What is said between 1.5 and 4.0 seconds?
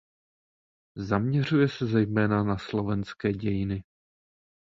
se zejména na slovenské dějiny.